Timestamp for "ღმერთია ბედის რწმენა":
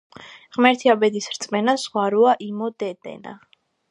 0.55-1.77